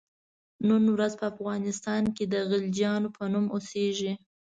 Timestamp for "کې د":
2.15-2.35